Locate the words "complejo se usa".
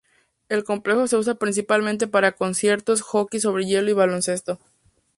0.63-1.35